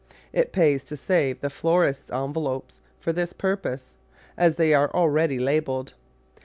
It 0.33 0.51
pays 0.51 0.83
to 0.85 0.97
save 0.97 1.41
the 1.41 1.51
florists' 1.51 2.09
envelopes 2.09 2.81
for 2.99 3.13
this 3.13 3.33
purpose, 3.33 3.97
as 4.35 4.55
they 4.55 4.73
are 4.73 4.89
already 4.95 5.37
labelled. 5.37 5.93